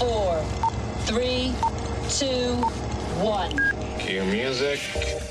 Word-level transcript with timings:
Five, 0.00 0.08
four, 0.08 0.42
three, 1.04 1.52
two, 2.08 2.54
one. 3.22 3.50
Cue 3.98 4.24
music. 4.24 4.80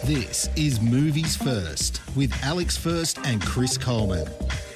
This 0.03 0.49
is 0.55 0.79
Movies 0.79 1.35
First 1.35 2.01
with 2.15 2.31
Alex 2.43 2.77
First 2.77 3.17
and 3.25 3.41
Chris 3.41 3.77
Coleman. 3.77 4.27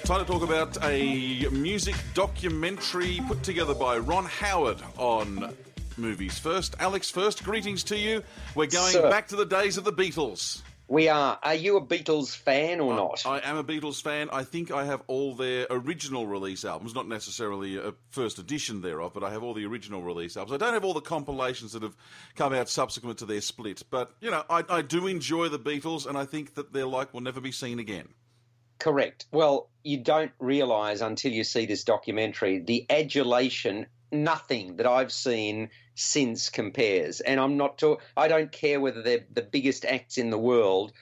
Time 0.03 0.25
to 0.25 0.31
talk 0.31 0.41
about 0.41 0.83
a 0.83 1.47
music 1.51 1.95
documentary 2.15 3.21
put 3.27 3.43
together 3.43 3.75
by 3.75 3.97
Ron 3.97 4.25
Howard 4.25 4.81
on 4.97 5.53
Movies 5.97 6.39
First. 6.39 6.75
Alex 6.79 7.11
First, 7.11 7.43
greetings 7.43 7.83
to 7.85 7.97
you. 7.97 8.23
We're 8.55 8.67
going 8.67 8.93
Sir. 8.93 9.09
back 9.11 9.27
to 9.27 9.35
the 9.35 9.45
days 9.45 9.77
of 9.77 9.83
the 9.83 9.93
Beatles. 9.93 10.61
We 10.93 11.09
are. 11.09 11.39
Are 11.41 11.55
you 11.55 11.77
a 11.77 11.81
Beatles 11.81 12.37
fan 12.37 12.79
or 12.79 12.93
not? 12.93 13.25
I 13.25 13.39
am 13.39 13.57
a 13.57 13.63
Beatles 13.63 13.99
fan. 13.99 14.29
I 14.31 14.43
think 14.43 14.69
I 14.69 14.85
have 14.85 15.01
all 15.07 15.33
their 15.33 15.65
original 15.71 16.27
release 16.27 16.63
albums, 16.63 16.93
not 16.93 17.07
necessarily 17.07 17.77
a 17.77 17.95
first 18.11 18.37
edition 18.37 18.81
thereof, 18.81 19.11
but 19.11 19.23
I 19.23 19.31
have 19.31 19.41
all 19.41 19.55
the 19.55 19.65
original 19.65 20.03
release 20.03 20.37
albums. 20.37 20.53
I 20.53 20.63
don't 20.63 20.75
have 20.75 20.85
all 20.85 20.93
the 20.93 21.01
compilations 21.01 21.71
that 21.71 21.81
have 21.81 21.97
come 22.35 22.53
out 22.53 22.69
subsequent 22.69 23.17
to 23.17 23.25
their 23.25 23.41
split, 23.41 23.81
but 23.89 24.13
you 24.21 24.29
know, 24.29 24.43
I, 24.51 24.63
I 24.69 24.81
do 24.83 25.07
enjoy 25.07 25.49
the 25.49 25.57
Beatles, 25.57 26.05
and 26.05 26.15
I 26.15 26.25
think 26.25 26.53
that 26.53 26.73
their 26.73 26.85
like 26.85 27.11
will 27.11 27.21
never 27.21 27.41
be 27.41 27.51
seen 27.51 27.79
again. 27.79 28.09
Correct. 28.77 29.25
Well, 29.31 29.71
you 29.83 29.97
don't 29.97 30.31
realise 30.37 31.01
until 31.01 31.31
you 31.31 31.43
see 31.43 31.65
this 31.65 31.83
documentary 31.83 32.59
the 32.59 32.85
adulation. 32.91 33.87
Nothing 34.13 34.75
that 34.77 34.85
I've 34.85 35.11
seen 35.11 35.69
since 35.95 36.49
compares, 36.49 37.19
and 37.19 37.39
I'm 37.39 37.57
not. 37.57 37.79
To, 37.79 37.97
I 38.15 38.27
don't 38.27 38.51
care 38.51 38.79
whether 38.79 39.01
they're 39.01 39.25
the 39.33 39.41
biggest 39.41 39.85
acts 39.85 40.17
in 40.17 40.29
the 40.29 40.37
world. 40.37 40.93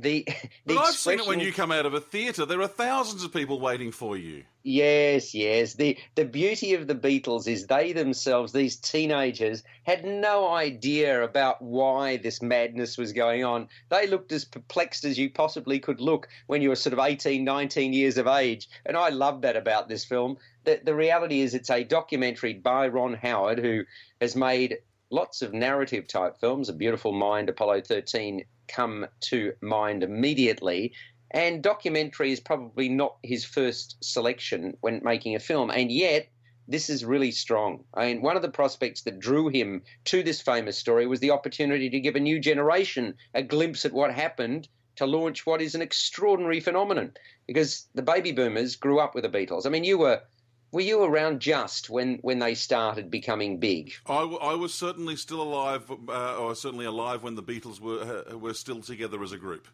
The, 0.00 0.24
the 0.66 0.74
But 0.74 0.78
I've 0.78 0.94
seen 0.94 1.20
it 1.20 1.26
when 1.26 1.40
you 1.40 1.52
come 1.52 1.72
out 1.72 1.86
of 1.86 1.94
a 1.94 2.00
theatre. 2.00 2.46
There 2.46 2.60
are 2.60 2.68
thousands 2.68 3.24
of 3.24 3.32
people 3.32 3.60
waiting 3.60 3.92
for 3.92 4.16
you. 4.16 4.44
Yes, 4.62 5.34
yes. 5.34 5.74
The 5.74 5.96
the 6.16 6.26
beauty 6.26 6.74
of 6.74 6.86
the 6.86 6.94
Beatles 6.94 7.48
is 7.48 7.66
they 7.66 7.92
themselves, 7.92 8.52
these 8.52 8.76
teenagers, 8.76 9.62
had 9.84 10.04
no 10.04 10.52
idea 10.52 11.22
about 11.22 11.62
why 11.62 12.18
this 12.18 12.42
madness 12.42 12.98
was 12.98 13.12
going 13.12 13.42
on. 13.42 13.68
They 13.88 14.06
looked 14.06 14.32
as 14.32 14.44
perplexed 14.44 15.04
as 15.04 15.18
you 15.18 15.30
possibly 15.30 15.78
could 15.78 16.00
look 16.00 16.28
when 16.46 16.60
you 16.60 16.68
were 16.68 16.76
sort 16.76 16.92
of 16.92 16.98
18, 16.98 17.42
19 17.42 17.92
years 17.94 18.18
of 18.18 18.26
age. 18.26 18.68
And 18.84 18.96
I 18.96 19.08
love 19.08 19.42
that 19.42 19.56
about 19.56 19.88
this 19.88 20.04
film. 20.04 20.36
The, 20.64 20.80
the 20.84 20.94
reality 20.94 21.40
is 21.40 21.54
it's 21.54 21.70
a 21.70 21.82
documentary 21.82 22.52
by 22.52 22.88
Ron 22.88 23.14
Howard, 23.14 23.58
who 23.58 23.84
has 24.20 24.36
made 24.36 24.78
lots 25.10 25.42
of 25.42 25.52
narrative 25.52 26.06
type 26.06 26.38
films. 26.40 26.68
A 26.68 26.72
Beautiful 26.72 27.12
Mind, 27.12 27.48
Apollo 27.48 27.82
13 27.82 28.44
come 28.68 29.06
to 29.20 29.52
mind 29.60 30.02
immediately. 30.02 30.92
And 31.32 31.62
documentary 31.62 32.32
is 32.32 32.40
probably 32.40 32.88
not 32.88 33.16
his 33.22 33.44
first 33.44 33.96
selection 34.02 34.76
when 34.80 35.00
making 35.04 35.36
a 35.36 35.40
film. 35.40 35.70
And 35.70 35.90
yet, 35.90 36.28
this 36.66 36.88
is 36.88 37.04
really 37.04 37.32
strong. 37.32 37.84
I 37.94 38.06
mean, 38.06 38.22
one 38.22 38.36
of 38.36 38.42
the 38.42 38.48
prospects 38.48 39.02
that 39.02 39.18
drew 39.18 39.48
him 39.48 39.82
to 40.06 40.22
this 40.22 40.40
famous 40.40 40.78
story 40.78 41.06
was 41.06 41.20
the 41.20 41.32
opportunity 41.32 41.90
to 41.90 42.00
give 42.00 42.16
a 42.16 42.20
new 42.20 42.38
generation 42.38 43.14
a 43.34 43.42
glimpse 43.42 43.84
at 43.84 43.92
what 43.92 44.12
happened 44.12 44.68
to 44.96 45.06
launch 45.06 45.46
what 45.46 45.62
is 45.62 45.74
an 45.74 45.82
extraordinary 45.82 46.60
phenomenon. 46.60 47.12
Because 47.46 47.88
the 47.94 48.02
baby 48.02 48.32
boomers 48.32 48.76
grew 48.76 49.00
up 49.00 49.14
with 49.14 49.24
the 49.24 49.30
Beatles. 49.30 49.66
I 49.66 49.70
mean, 49.70 49.84
you 49.84 49.98
were. 49.98 50.20
Were 50.72 50.80
you 50.80 51.02
around 51.02 51.40
just 51.40 51.90
when, 51.90 52.18
when 52.22 52.38
they 52.38 52.54
started 52.54 53.10
becoming 53.10 53.58
big? 53.58 53.92
I, 54.06 54.20
w- 54.20 54.38
I 54.38 54.54
was 54.54 54.72
certainly 54.72 55.16
still 55.16 55.42
alive, 55.42 55.90
uh, 56.08 56.36
or 56.36 56.54
certainly 56.54 56.86
alive 56.86 57.22
when 57.24 57.34
the 57.34 57.42
Beatles 57.42 57.80
were 57.80 58.24
uh, 58.30 58.38
were 58.38 58.54
still 58.54 58.80
together 58.80 59.20
as 59.22 59.32
a 59.32 59.36
group. 59.38 59.66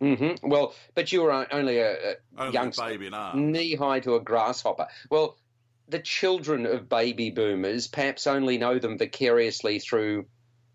hmm 0.00 0.32
Well, 0.42 0.74
but 0.94 1.12
you 1.12 1.22
were 1.22 1.46
only 1.52 1.78
a, 1.78 1.92
a 2.12 2.14
Only 2.36 2.58
a 2.58 2.70
baby 2.76 3.06
in 3.06 3.14
arms. 3.14 3.40
knee 3.40 3.74
high 3.74 4.00
to 4.00 4.16
a 4.16 4.20
grasshopper. 4.20 4.86
Well, 5.10 5.38
the 5.88 5.98
children 6.00 6.66
of 6.66 6.88
baby 6.88 7.30
boomers 7.30 7.88
perhaps 7.88 8.26
only 8.26 8.58
know 8.58 8.78
them 8.78 8.98
vicariously 8.98 9.78
through 9.78 10.26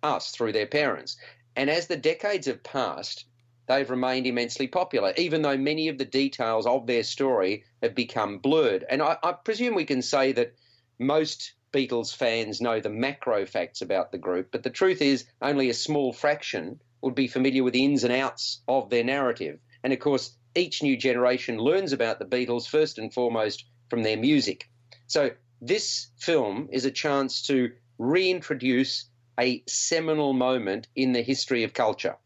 us, 0.01 0.31
through 0.31 0.53
their 0.53 0.67
parents. 0.67 1.17
And 1.55 1.69
as 1.69 1.87
the 1.87 1.97
decades 1.97 2.47
have 2.47 2.63
passed, 2.63 3.25
they've 3.69 3.89
remained 3.89 4.25
immensely 4.25 4.67
popular, 4.67 5.13
even 5.15 5.43
though 5.43 5.55
many 5.55 5.87
of 5.87 5.99
the 5.99 6.05
details 6.05 6.65
of 6.65 6.87
their 6.87 7.03
story 7.03 7.63
have 7.83 7.93
become 7.93 8.39
blurred. 8.39 8.83
And 8.89 8.99
I, 8.99 9.15
I 9.21 9.31
presume 9.31 9.75
we 9.75 9.85
can 9.85 10.01
say 10.01 10.31
that 10.33 10.55
most 10.97 11.53
Beatles 11.71 12.13
fans 12.13 12.59
know 12.59 12.79
the 12.79 12.89
macro 12.89 13.45
facts 13.45 13.83
about 13.83 14.11
the 14.11 14.17
group, 14.17 14.49
but 14.51 14.63
the 14.63 14.71
truth 14.71 15.03
is 15.03 15.25
only 15.39 15.69
a 15.69 15.75
small 15.75 16.11
fraction 16.11 16.81
would 17.01 17.13
be 17.13 17.27
familiar 17.27 17.63
with 17.63 17.73
the 17.73 17.85
ins 17.85 18.03
and 18.03 18.11
outs 18.11 18.59
of 18.67 18.89
their 18.89 19.03
narrative. 19.03 19.59
And 19.83 19.93
of 19.93 19.99
course, 19.99 20.35
each 20.55 20.81
new 20.81 20.97
generation 20.97 21.59
learns 21.59 21.93
about 21.93 22.17
the 22.17 22.25
Beatles 22.25 22.67
first 22.67 22.97
and 22.97 23.13
foremost 23.13 23.65
from 23.87 24.01
their 24.01 24.17
music. 24.17 24.67
So 25.05 25.29
this 25.61 26.07
film 26.17 26.69
is 26.71 26.85
a 26.85 26.91
chance 26.91 27.43
to 27.43 27.71
reintroduce 27.99 29.05
a 29.39 29.61
seminal 29.67 30.33
moment 30.33 30.87
in 30.95 31.13
the 31.13 31.21
history 31.21 31.63
of 31.63 31.73
culture 31.73 32.17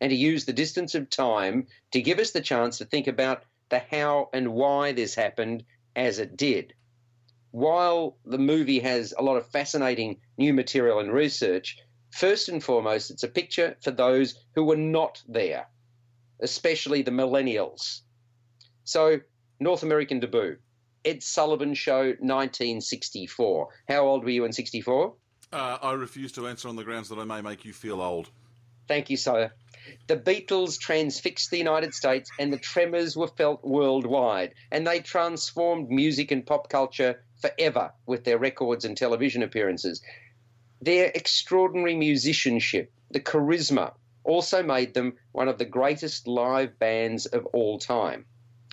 and 0.00 0.10
to 0.10 0.16
use 0.16 0.44
the 0.44 0.52
distance 0.52 0.94
of 0.94 1.10
time 1.10 1.66
to 1.92 2.02
give 2.02 2.18
us 2.18 2.30
the 2.30 2.40
chance 2.40 2.78
to 2.78 2.84
think 2.84 3.06
about 3.06 3.44
the 3.68 3.78
how 3.90 4.28
and 4.32 4.52
why 4.52 4.92
this 4.92 5.14
happened 5.14 5.64
as 5.94 6.18
it 6.18 6.36
did. 6.36 6.74
While 7.50 8.18
the 8.24 8.38
movie 8.38 8.80
has 8.80 9.14
a 9.16 9.22
lot 9.22 9.36
of 9.36 9.48
fascinating 9.48 10.20
new 10.36 10.52
material 10.52 10.98
and 10.98 11.12
research, 11.12 11.78
first 12.10 12.48
and 12.48 12.62
foremost, 12.62 13.10
it's 13.10 13.22
a 13.22 13.28
picture 13.28 13.76
for 13.82 13.90
those 13.90 14.38
who 14.54 14.64
were 14.64 14.76
not 14.76 15.22
there, 15.26 15.66
especially 16.40 17.02
the 17.02 17.10
millennials. 17.10 18.00
So, 18.84 19.20
North 19.58 19.82
American 19.82 20.20
debut. 20.20 20.58
Ed 21.06 21.22
Sullivan 21.22 21.72
Show 21.72 22.16
1964. 22.18 23.68
How 23.88 24.06
old 24.06 24.24
were 24.24 24.30
you 24.30 24.44
in 24.44 24.52
64? 24.52 25.14
Uh, 25.52 25.78
I 25.80 25.92
refuse 25.92 26.32
to 26.32 26.48
answer 26.48 26.68
on 26.68 26.74
the 26.74 26.82
grounds 26.82 27.08
that 27.08 27.18
I 27.18 27.24
may 27.24 27.40
make 27.40 27.64
you 27.64 27.72
feel 27.72 28.02
old. 28.02 28.30
Thank 28.88 29.10
you, 29.10 29.16
sir. 29.16 29.50
The 30.06 30.16
Beatles 30.16 30.78
transfixed 30.78 31.50
the 31.50 31.58
United 31.58 31.94
States 31.94 32.30
and 32.38 32.52
the 32.52 32.58
tremors 32.58 33.16
were 33.16 33.28
felt 33.28 33.64
worldwide. 33.64 34.54
And 34.70 34.86
they 34.86 35.00
transformed 35.00 35.90
music 35.90 36.30
and 36.30 36.46
pop 36.46 36.68
culture 36.68 37.22
forever 37.40 37.92
with 38.06 38.24
their 38.24 38.38
records 38.38 38.84
and 38.84 38.96
television 38.96 39.42
appearances. 39.42 40.02
Their 40.80 41.10
extraordinary 41.14 41.94
musicianship, 41.94 42.92
the 43.10 43.20
charisma, 43.20 43.94
also 44.24 44.62
made 44.62 44.94
them 44.94 45.14
one 45.32 45.48
of 45.48 45.58
the 45.58 45.64
greatest 45.64 46.26
live 46.26 46.78
bands 46.78 47.26
of 47.26 47.46
all 47.46 47.78
time. 47.78 48.26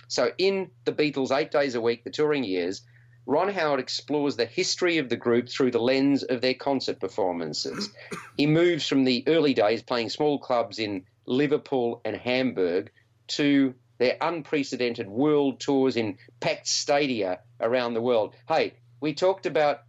So, 0.08 0.32
in 0.38 0.70
The 0.84 0.92
Beatles' 0.92 1.36
Eight 1.36 1.50
Days 1.50 1.74
a 1.74 1.80
Week, 1.80 2.04
the 2.04 2.10
touring 2.10 2.44
years, 2.44 2.82
Ron 3.26 3.48
Howard 3.48 3.80
explores 3.80 4.36
the 4.36 4.44
history 4.44 4.98
of 4.98 5.08
the 5.08 5.16
group 5.16 5.48
through 5.48 5.70
the 5.70 5.78
lens 5.78 6.22
of 6.22 6.40
their 6.40 6.54
concert 6.54 7.00
performances. 7.00 7.90
he 8.36 8.46
moves 8.46 8.86
from 8.86 9.04
the 9.04 9.24
early 9.26 9.54
days 9.54 9.82
playing 9.82 10.10
small 10.10 10.38
clubs 10.38 10.78
in 10.78 11.04
Liverpool 11.26 12.00
and 12.04 12.16
Hamburg 12.16 12.90
to 13.26 13.74
their 13.98 14.16
unprecedented 14.20 15.08
world 15.08 15.60
tours 15.60 15.96
in 15.96 16.18
packed 16.40 16.66
stadia 16.66 17.40
around 17.60 17.94
the 17.94 18.02
world. 18.02 18.34
Hey, 18.46 18.74
we 19.00 19.14
talked 19.14 19.46
about 19.46 19.80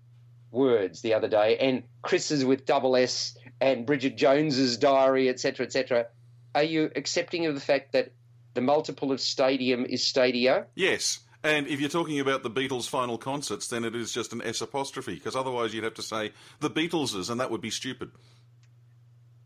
words 0.51 1.01
the 1.01 1.13
other 1.13 1.27
day 1.27 1.57
and 1.57 1.83
Chris's 2.01 2.45
with 2.45 2.65
double 2.65 2.95
S 2.95 3.37
and 3.59 3.85
Bridget 3.85 4.15
Jones's 4.15 4.77
diary, 4.77 5.27
etc., 5.27 5.65
etc. 5.65 6.07
Are 6.53 6.63
you 6.63 6.89
accepting 6.95 7.45
of 7.45 7.55
the 7.55 7.61
fact 7.61 7.91
that 7.91 8.13
the 8.53 8.61
multiple 8.61 9.11
of 9.11 9.19
stadium 9.19 9.85
is 9.85 10.07
stadia? 10.07 10.67
Yes. 10.75 11.19
And 11.45 11.67
if 11.67 11.79
you're 11.79 11.89
talking 11.89 12.19
about 12.19 12.41
the 12.41 12.49
Beatles' 12.49 12.89
final 12.89 13.19
concerts, 13.19 13.67
then 13.67 13.85
it 13.85 13.95
is 13.95 14.11
just 14.11 14.33
an 14.33 14.41
S 14.41 14.61
apostrophe, 14.61 15.13
because 15.13 15.35
otherwise 15.35 15.75
you'd 15.75 15.83
have 15.83 15.93
to 15.93 16.01
say 16.01 16.31
the 16.59 16.71
Beatleses, 16.71 17.29
and 17.29 17.39
that 17.39 17.51
would 17.51 17.61
be 17.61 17.69
stupid. 17.69 18.09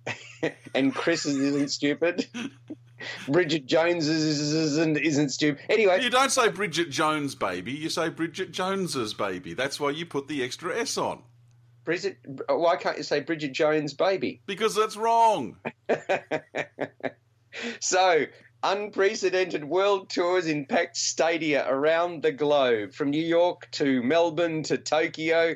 and 0.73 0.95
Chris's 0.95 1.37
isn't 1.37 1.69
stupid. 1.71 2.25
Bridget 3.27 3.65
Jones's 3.65 4.53
isn't, 4.53 4.95
isn't 4.95 5.29
stupid. 5.29 5.61
Anyway, 5.69 6.01
You 6.01 6.09
don't 6.09 6.31
say 6.31 6.47
Bridget 6.47 6.89
Jones' 6.89 7.35
baby, 7.35 7.73
you 7.73 7.89
say 7.89 8.07
Bridget 8.07 8.53
Jones's 8.53 9.13
baby. 9.13 9.53
That's 9.53 9.77
why 9.77 9.89
you 9.89 10.05
put 10.05 10.29
the 10.29 10.41
extra 10.41 10.77
S 10.77 10.97
on. 10.97 11.21
Bridget, 11.83 12.17
why 12.47 12.77
can't 12.77 12.95
you 12.95 13.03
say 13.03 13.19
Bridget 13.19 13.51
Jones' 13.51 13.93
baby? 13.93 14.41
Because 14.45 14.73
that's 14.73 14.95
wrong. 14.95 15.57
So 17.79 18.25
unprecedented 18.61 19.63
world 19.63 20.09
tours 20.09 20.47
in 20.47 20.65
packed 20.65 20.97
stadia 20.97 21.65
around 21.67 22.21
the 22.21 22.31
globe, 22.31 22.93
from 22.93 23.09
New 23.09 23.25
York 23.25 23.69
to 23.71 24.03
Melbourne 24.03 24.63
to 24.63 24.77
Tokyo. 24.77 25.55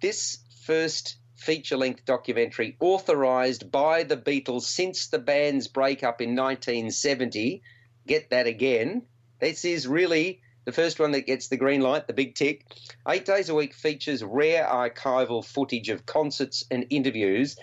This 0.00 0.38
first 0.64 1.16
feature 1.36 1.76
length 1.76 2.04
documentary, 2.04 2.76
authorised 2.80 3.70
by 3.70 4.04
the 4.04 4.16
Beatles 4.16 4.62
since 4.62 5.08
the 5.08 5.18
band's 5.18 5.68
breakup 5.68 6.20
in 6.20 6.36
1970. 6.36 7.62
Get 8.06 8.30
that 8.30 8.46
again. 8.46 9.02
This 9.40 9.64
is 9.64 9.88
really 9.88 10.42
the 10.64 10.72
first 10.72 11.00
one 11.00 11.12
that 11.12 11.26
gets 11.26 11.48
the 11.48 11.56
green 11.56 11.80
light, 11.80 12.06
the 12.06 12.12
big 12.12 12.34
tick. 12.34 12.66
Eight 13.08 13.24
days 13.24 13.48
a 13.48 13.54
week 13.54 13.74
features 13.74 14.22
rare 14.22 14.64
archival 14.64 15.44
footage 15.44 15.88
of 15.88 16.06
concerts 16.06 16.64
and 16.70 16.86
interviews. 16.90 17.56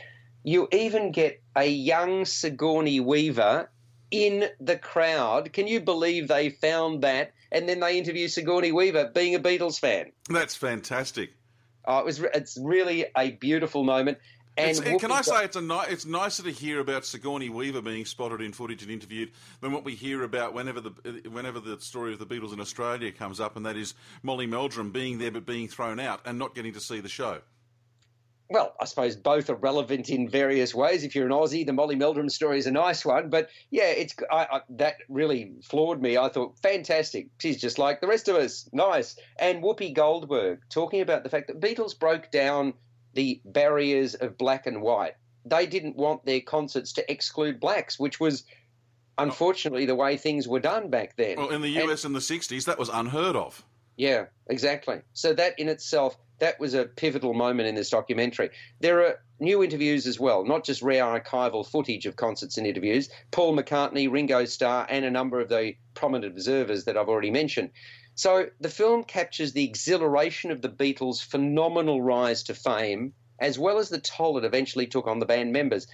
You 0.43 0.67
even 0.71 1.11
get 1.11 1.41
a 1.55 1.67
young 1.67 2.25
Sigourney 2.25 2.99
Weaver 2.99 3.69
in 4.11 4.49
the 4.59 4.77
crowd. 4.77 5.53
Can 5.53 5.67
you 5.67 5.79
believe 5.79 6.27
they 6.27 6.49
found 6.49 7.03
that? 7.03 7.33
And 7.51 7.67
then 7.67 7.79
they 7.79 7.97
interview 7.97 8.27
Sigourney 8.27 8.71
Weaver 8.71 9.11
being 9.13 9.35
a 9.35 9.39
Beatles 9.39 9.79
fan. 9.79 10.11
That's 10.29 10.55
fantastic. 10.55 11.31
Oh, 11.85 11.99
it 11.99 12.05
was. 12.05 12.19
It's 12.19 12.57
really 12.61 13.05
a 13.17 13.31
beautiful 13.31 13.83
moment. 13.83 14.19
And 14.57 14.99
can 14.99 15.11
I 15.11 15.21
say 15.21 15.45
it's 15.45 15.55
a 15.55 15.61
ni- 15.61 15.85
it's 15.87 16.05
nicer 16.05 16.43
to 16.43 16.51
hear 16.51 16.79
about 16.79 17.05
Sigourney 17.05 17.49
Weaver 17.49 17.81
being 17.81 18.05
spotted 18.05 18.41
in 18.41 18.51
footage 18.51 18.83
and 18.83 18.91
interviewed 18.91 19.31
than 19.61 19.71
what 19.71 19.85
we 19.85 19.95
hear 19.95 20.23
about 20.23 20.53
whenever 20.53 20.81
the 20.81 20.89
whenever 21.29 21.59
the 21.59 21.79
story 21.79 22.13
of 22.13 22.19
the 22.19 22.25
Beatles 22.25 22.51
in 22.51 22.59
Australia 22.59 23.11
comes 23.11 23.39
up, 23.39 23.55
and 23.55 23.65
that 23.65 23.77
is 23.77 23.93
Molly 24.21 24.47
Meldrum 24.47 24.91
being 24.91 25.17
there 25.17 25.31
but 25.31 25.45
being 25.45 25.67
thrown 25.67 25.99
out 25.99 26.21
and 26.25 26.37
not 26.37 26.55
getting 26.55 26.73
to 26.73 26.81
see 26.81 26.99
the 26.99 27.09
show. 27.09 27.39
Well, 28.49 28.73
I 28.79 28.85
suppose 28.85 29.15
both 29.15 29.49
are 29.51 29.55
relevant 29.55 30.09
in 30.09 30.27
various 30.27 30.73
ways. 30.73 31.03
If 31.03 31.13
you're 31.15 31.27
an 31.27 31.31
Aussie, 31.31 31.65
the 31.65 31.73
Molly 31.73 31.95
Meldrum 31.95 32.29
story 32.29 32.57
is 32.57 32.65
a 32.65 32.71
nice 32.71 33.05
one, 33.05 33.29
but 33.29 33.49
yeah, 33.69 33.89
it's 33.89 34.15
I, 34.31 34.47
I, 34.51 34.61
that 34.71 34.95
really 35.07 35.51
floored 35.63 36.01
me. 36.01 36.17
I 36.17 36.29
thought 36.29 36.57
fantastic. 36.59 37.27
She's 37.37 37.61
just 37.61 37.77
like 37.77 38.01
the 38.01 38.07
rest 38.07 38.27
of 38.27 38.35
us, 38.35 38.67
nice. 38.73 39.17
And 39.37 39.63
Whoopi 39.63 39.93
Goldberg 39.93 40.61
talking 40.69 41.01
about 41.01 41.23
the 41.23 41.29
fact 41.29 41.47
that 41.47 41.59
Beatles 41.59 41.97
broke 41.97 42.31
down 42.31 42.73
the 43.13 43.39
barriers 43.45 44.15
of 44.15 44.37
black 44.37 44.65
and 44.65 44.81
white. 44.81 45.13
They 45.45 45.67
didn't 45.67 45.95
want 45.95 46.25
their 46.25 46.41
concerts 46.41 46.91
to 46.93 47.11
exclude 47.11 47.59
blacks, 47.59 47.99
which 47.99 48.19
was 48.19 48.43
unfortunately 49.19 49.85
the 49.85 49.95
way 49.95 50.17
things 50.17 50.47
were 50.47 50.59
done 50.59 50.89
back 50.89 51.15
then. 51.17 51.37
Well, 51.37 51.49
in 51.49 51.61
the 51.61 51.77
And- 51.77 51.91
US 51.91 52.03
in 52.03 52.13
the 52.13 52.19
'60s, 52.19 52.65
that 52.65 52.79
was 52.79 52.89
unheard 52.89 53.35
of. 53.35 53.63
Yeah, 53.99 54.27
exactly. 54.47 55.01
So 55.11 55.33
that 55.33 55.59
in 55.59 55.67
itself, 55.67 56.17
that 56.39 56.57
was 56.57 56.73
a 56.73 56.85
pivotal 56.85 57.33
moment 57.33 57.67
in 57.67 57.75
this 57.75 57.89
documentary. 57.89 58.49
There 58.79 59.05
are 59.05 59.19
new 59.41 59.61
interviews 59.61 60.07
as 60.07 60.17
well, 60.17 60.45
not 60.45 60.63
just 60.63 60.81
rare 60.81 61.03
archival 61.03 61.69
footage 61.69 62.05
of 62.05 62.15
concerts 62.15 62.57
and 62.57 62.65
interviews. 62.65 63.09
Paul 63.31 63.57
McCartney, 63.57 64.09
Ringo 64.09 64.45
Starr, 64.45 64.87
and 64.89 65.03
a 65.03 65.11
number 65.11 65.41
of 65.41 65.49
the 65.49 65.75
prominent 65.95 66.31
observers 66.31 66.85
that 66.85 66.95
I've 66.95 67.09
already 67.09 67.29
mentioned. 67.29 67.71
So 68.15 68.47
the 68.61 68.69
film 68.69 69.03
captures 69.03 69.51
the 69.51 69.65
exhilaration 69.65 70.51
of 70.51 70.61
the 70.61 70.69
Beatles' 70.69 71.21
phenomenal 71.21 72.01
rise 72.01 72.43
to 72.43 72.55
fame, 72.55 73.11
as 73.37 73.59
well 73.59 73.79
as 73.79 73.89
the 73.89 73.99
toll 73.99 74.37
it 74.37 74.45
eventually 74.45 74.87
took 74.87 75.07
on 75.07 75.19
the 75.19 75.25
band 75.25 75.51
members, 75.51 75.87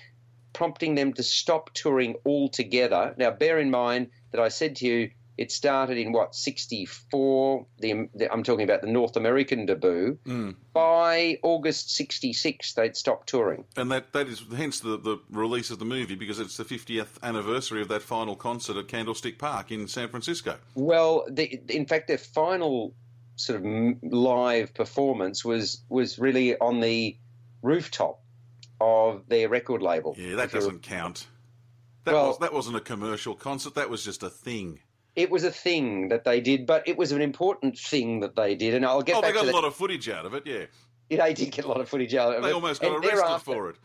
prompting 0.54 0.94
them 0.94 1.14
to 1.14 1.24
stop 1.24 1.74
touring 1.74 2.18
altogether. 2.24 3.16
Now, 3.18 3.32
bear 3.32 3.58
in 3.58 3.72
mind 3.72 4.12
that 4.30 4.40
I 4.40 4.50
said 4.50 4.76
to 4.76 4.86
you 4.86 5.10
it 5.38 5.52
started 5.52 5.98
in 5.98 6.12
what 6.12 6.36
64 6.36 7.66
the, 7.80 8.10
the 8.16 8.32
i'm 8.32 8.44
talking 8.44 8.64
about 8.64 8.82
the 8.82 8.88
north 8.88 9.16
american 9.16 9.66
debut 9.66 10.18
mm. 10.26 10.56
by 10.74 11.38
august 11.44 11.96
66 11.96 12.74
they'd 12.74 12.96
stopped 12.96 13.28
touring 13.28 13.66
And 13.76 13.92
that, 13.92 14.14
that 14.14 14.28
is 14.28 14.44
hence 14.56 14.80
the, 14.80 14.98
the 14.98 15.20
release 15.30 15.72
of 15.72 15.80
the 15.80 15.86
movie 15.86 16.16
because 16.16 16.40
it's 16.40 16.58
the 16.58 16.66
50th 16.66 17.22
anniversary 17.24 17.82
of 17.82 17.88
that 17.90 18.02
final 18.02 18.36
concert 18.36 18.78
at 18.78 18.88
Candlestick 18.88 19.38
Park 19.38 19.72
in 19.72 19.88
San 19.88 20.10
Francisco. 20.10 20.58
well 20.76 21.26
the, 21.30 21.60
in 21.70 21.86
fact 21.86 22.08
their 22.08 22.18
final 22.18 22.94
sort 23.36 23.60
of 23.60 23.66
live 24.04 24.74
performance 24.74 25.44
was 25.44 25.82
was 25.90 26.18
really 26.18 26.58
on 26.60 26.80
the 26.80 27.18
rooftop 27.62 28.22
of 28.80 29.28
their 29.28 29.50
record 29.50 29.82
label 29.82 30.16
Yeah, 30.18 30.36
that 30.36 30.52
doesn't 30.52 30.82
count. 30.82 31.28
That, 32.04 32.14
Well- 32.14 32.28
was, 32.28 32.38
that 32.40 32.54
wasn't 32.54 32.78
a 32.78 32.82
commercial 32.82 33.36
concert. 33.36 33.76
That 33.76 33.90
was 33.90 34.04
just 34.04 34.22
a 34.24 34.30
thing. 34.30 34.80
It 35.16 35.30
was 35.30 35.44
a 35.44 35.52
thing 35.52 36.10
that 36.10 36.24
they 36.24 36.42
did 36.42 36.66
but 36.66 36.88
it 36.88 36.98
was 36.98 37.12
an 37.12 37.22
important 37.22 37.78
thing 37.78 38.20
that 38.20 38.36
they 38.36 38.56
did 38.56 38.74
and 38.74 38.86
i'll 38.86 39.02
get 39.02 39.16
oh, 39.16 39.22
they 39.22 39.32
got 39.32 39.44
to 39.44 39.52
a 39.52 39.54
lot 39.54 39.64
of 39.64 39.76
footage 39.76 40.10
out 40.10 40.26
of 40.26 40.34
it. 40.34 40.44
Yeah, 40.46 40.66
they 41.10 41.34
did 41.34 41.52
get 41.52 41.66
a 41.66 41.68
lot 41.68 41.82
of 41.82 41.90
footage 41.90 42.16
out 42.16 42.36
of 42.36 42.44
they 42.44 42.50
it 42.50 42.54
almost 42.54 42.82
got 42.82 42.96
And 42.96 43.06
arrested 43.06 43.40
for 43.40 43.70
it. 43.70 43.78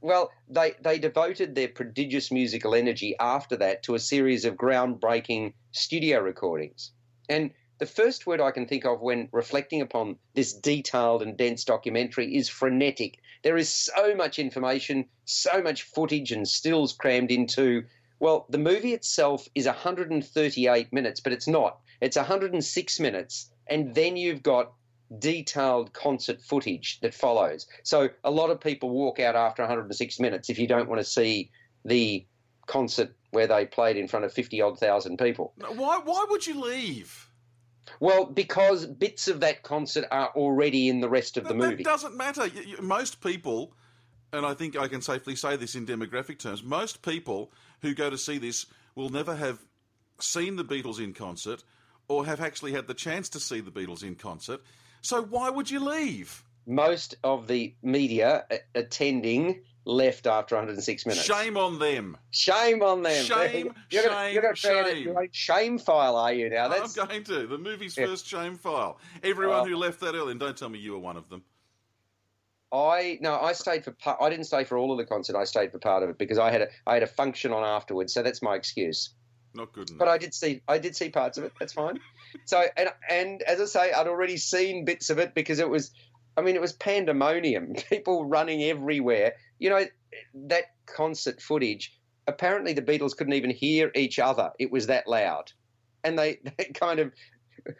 Well, 0.00 0.30
they, 0.48 0.74
they 0.80 0.98
devoted 0.98 1.54
their 1.54 1.68
prodigious 1.68 2.30
musical 2.30 2.74
energy 2.74 3.16
after 3.18 3.56
that 3.56 3.82
to 3.84 3.94
a 3.94 3.98
series 3.98 4.44
of 4.44 4.54
groundbreaking 4.54 5.54
studio 5.72 6.20
recordings. 6.20 6.92
And 7.28 7.50
the 7.78 7.86
first 7.86 8.26
word 8.26 8.40
I 8.40 8.50
can 8.50 8.66
think 8.66 8.84
of 8.84 9.00
when 9.00 9.28
reflecting 9.32 9.80
upon 9.80 10.16
this 10.34 10.52
detailed 10.52 11.22
and 11.22 11.36
dense 11.36 11.64
documentary 11.64 12.36
is 12.36 12.48
frenetic. 12.48 13.18
There 13.42 13.56
is 13.56 13.68
so 13.68 14.14
much 14.14 14.38
information, 14.38 15.06
so 15.24 15.62
much 15.62 15.82
footage 15.82 16.30
and 16.30 16.46
stills 16.46 16.92
crammed 16.92 17.30
into. 17.30 17.84
Well, 18.18 18.46
the 18.48 18.58
movie 18.58 18.94
itself 18.94 19.48
is 19.54 19.66
138 19.66 20.92
minutes, 20.92 21.20
but 21.20 21.32
it's 21.32 21.48
not. 21.48 21.80
It's 22.00 22.16
106 22.16 23.00
minutes. 23.00 23.50
And 23.66 23.94
then 23.94 24.16
you've 24.16 24.42
got 24.42 24.72
detailed 25.18 25.92
concert 25.92 26.40
footage 26.40 26.98
that 27.00 27.14
follows. 27.14 27.66
So 27.82 28.08
a 28.24 28.30
lot 28.30 28.50
of 28.50 28.60
people 28.60 28.90
walk 28.90 29.20
out 29.20 29.36
after 29.36 29.62
106 29.62 30.20
minutes 30.20 30.50
if 30.50 30.58
you 30.58 30.66
don't 30.66 30.88
want 30.88 31.00
to 31.00 31.04
see 31.04 31.50
the 31.84 32.26
concert 32.66 33.14
where 33.30 33.46
they 33.46 33.66
played 33.66 33.96
in 33.96 34.08
front 34.08 34.24
of 34.24 34.32
50 34.32 34.60
odd 34.62 34.78
thousand 34.78 35.18
people. 35.18 35.52
Why? 35.58 36.00
Why 36.02 36.26
would 36.28 36.46
you 36.46 36.60
leave? 36.60 37.30
Well, 38.00 38.24
because 38.24 38.86
bits 38.86 39.28
of 39.28 39.40
that 39.40 39.62
concert 39.62 40.06
are 40.10 40.30
already 40.34 40.88
in 40.88 41.00
the 41.00 41.08
rest 41.08 41.36
of 41.36 41.44
the 41.46 41.54
movie. 41.54 41.76
That 41.76 41.84
doesn't 41.84 42.16
matter. 42.16 42.48
Most 42.80 43.20
people, 43.20 43.74
and 44.32 44.44
I 44.46 44.54
think 44.54 44.76
I 44.76 44.88
can 44.88 45.02
safely 45.02 45.36
say 45.36 45.56
this 45.56 45.74
in 45.74 45.86
demographic 45.86 46.38
terms, 46.38 46.62
most 46.62 47.02
people 47.02 47.52
who 47.82 47.94
go 47.94 48.10
to 48.10 48.18
see 48.18 48.38
this 48.38 48.66
will 48.94 49.10
never 49.10 49.34
have 49.36 49.58
seen 50.20 50.56
the 50.56 50.64
Beatles 50.64 50.98
in 51.02 51.12
concert 51.12 51.62
or 52.08 52.24
have 52.26 52.40
actually 52.40 52.72
had 52.72 52.86
the 52.86 52.94
chance 52.94 53.28
to 53.30 53.40
see 53.40 53.60
the 53.60 53.70
Beatles 53.70 54.02
in 54.02 54.14
concert. 54.14 54.60
So 55.02 55.22
why 55.22 55.50
would 55.50 55.70
you 55.70 55.80
leave? 55.80 56.42
Most 56.66 57.14
of 57.22 57.46
the 57.46 57.74
media 57.82 58.44
uh, 58.50 58.56
attending 58.74 59.62
left 59.84 60.26
after 60.26 60.56
106 60.56 61.06
minutes. 61.06 61.24
Shame 61.24 61.56
on 61.56 61.78
them. 61.78 62.16
Shame 62.30 62.82
on 62.82 63.02
them. 63.02 63.24
Shame, 63.24 63.72
you're 63.90 64.02
gonna, 64.02 64.14
shame, 64.26 64.32
you're 64.34 64.42
gonna 64.42 64.56
shame. 64.56 65.04
your 65.04 65.28
shame 65.30 65.78
file, 65.78 66.16
are 66.16 66.32
you 66.32 66.50
now? 66.50 66.66
That's 66.68 66.96
I'm 66.98 67.06
going 67.06 67.22
to. 67.24 67.46
The 67.46 67.58
movie's 67.58 67.96
Yeah. 67.96 68.06
first 68.06 68.26
shame 68.26 68.56
file. 68.56 68.98
Everyone 69.22 69.60
Oh. 69.60 69.64
who 69.64 69.76
left 69.76 70.00
that 70.00 70.14
early, 70.16 70.32
and 70.32 70.40
don't 70.40 70.56
tell 70.56 70.68
me 70.68 70.80
you 70.80 70.92
were 70.92 70.98
one 70.98 71.16
of 71.16 71.28
them. 71.28 71.44
I 72.72 73.18
no, 73.20 73.38
I 73.38 73.52
stayed 73.52 73.84
for 73.84 73.92
part. 73.92 74.18
I 74.20 74.28
didn't 74.28 74.46
stay 74.46 74.64
for 74.64 74.76
all 74.76 74.90
of 74.92 74.98
the 74.98 75.04
concert. 75.04 75.36
I 75.36 75.44
stayed 75.44 75.72
for 75.72 75.78
part 75.78 76.02
of 76.02 76.10
it 76.10 76.18
because 76.18 76.38
I 76.38 76.50
had 76.50 76.62
a 76.62 76.68
I 76.86 76.94
had 76.94 77.02
a 77.02 77.08
function 77.08 77.52
on 77.52 77.64
afterwards. 77.64 78.12
So 78.12 78.22
that's 78.22 78.42
my 78.42 78.56
excuse. 78.56 79.10
Not 79.54 79.72
good 79.72 79.88
enough. 79.88 79.98
But 79.98 80.08
I 80.08 80.18
did 80.18 80.34
see 80.34 80.62
I 80.68 80.78
did 80.78 80.96
see 80.96 81.08
parts 81.08 81.38
of 81.38 81.44
it. 81.44 81.52
That's 81.58 81.72
fine. 81.72 82.00
So 82.44 82.64
and 82.76 82.90
and 83.08 83.42
as 83.42 83.60
I 83.60 83.64
say, 83.64 83.92
I'd 83.92 84.08
already 84.08 84.36
seen 84.36 84.84
bits 84.84 85.10
of 85.10 85.18
it 85.18 85.34
because 85.34 85.58
it 85.58 85.68
was. 85.68 85.92
I 86.38 86.42
mean, 86.42 86.54
it 86.54 86.60
was 86.60 86.74
pandemonium. 86.74 87.74
People 87.88 88.26
running 88.26 88.62
everywhere. 88.64 89.34
You 89.58 89.70
know 89.70 89.84
that 90.48 90.64
concert 90.86 91.40
footage. 91.40 91.92
Apparently, 92.26 92.72
the 92.72 92.82
Beatles 92.82 93.16
couldn't 93.16 93.34
even 93.34 93.50
hear 93.50 93.92
each 93.94 94.18
other. 94.18 94.50
It 94.58 94.72
was 94.72 94.88
that 94.88 95.06
loud, 95.06 95.52
and 96.02 96.18
they, 96.18 96.40
they 96.58 96.64
kind 96.74 96.98
of. 96.98 97.12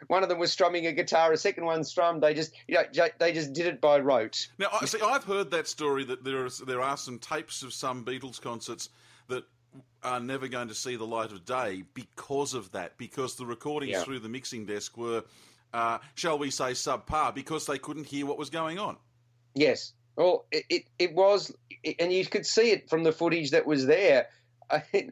One 0.07 0.23
of 0.23 0.29
them 0.29 0.39
was 0.39 0.51
strumming 0.51 0.87
a 0.87 0.91
guitar. 0.91 1.31
A 1.31 1.37
second 1.37 1.65
one 1.65 1.83
strummed. 1.83 2.21
They 2.23 2.33
just, 2.33 2.53
you 2.67 2.75
know, 2.75 3.07
they 3.19 3.33
just 3.33 3.53
did 3.53 3.65
it 3.67 3.81
by 3.81 3.99
rote. 3.99 4.47
Now, 4.57 4.67
I 4.79 4.85
see, 4.85 4.99
I've 5.01 5.23
heard 5.23 5.51
that 5.51 5.67
story 5.67 6.03
that 6.05 6.23
there 6.23 6.45
are 6.45 6.49
there 6.65 6.81
are 6.81 6.97
some 6.97 7.19
tapes 7.19 7.63
of 7.63 7.73
some 7.73 8.03
Beatles 8.05 8.41
concerts 8.41 8.89
that 9.27 9.43
are 10.03 10.19
never 10.19 10.47
going 10.47 10.67
to 10.69 10.75
see 10.75 10.95
the 10.95 11.05
light 11.05 11.31
of 11.31 11.45
day 11.45 11.83
because 11.93 12.53
of 12.53 12.71
that, 12.71 12.97
because 12.97 13.35
the 13.35 13.45
recordings 13.45 13.91
Yeah. 13.91 14.03
through 14.03 14.19
the 14.19 14.29
mixing 14.29 14.65
desk 14.65 14.97
were, 14.97 15.23
uh, 15.73 15.99
shall 16.15 16.37
we 16.39 16.49
say, 16.49 16.71
subpar, 16.71 17.35
because 17.35 17.65
they 17.65 17.77
couldn't 17.77 18.07
hear 18.07 18.25
what 18.25 18.37
was 18.37 18.49
going 18.49 18.79
on. 18.79 18.97
Yes. 19.53 19.93
Well, 20.15 20.45
it, 20.51 20.63
it, 20.69 20.83
it 20.97 21.13
was, 21.13 21.53
and 21.99 22.11
you 22.11 22.25
could 22.25 22.45
see 22.45 22.71
it 22.71 22.89
from 22.89 23.03
the 23.03 23.11
footage 23.11 23.51
that 23.51 23.65
was 23.67 23.85
there. 23.85 24.27
I 24.69 24.83